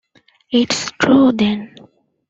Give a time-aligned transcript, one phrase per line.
[0.51, 1.75] It’s true, then!